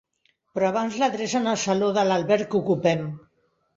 [0.55, 3.05] Però abans l'adrecen al saló de l'alberg que ocupem.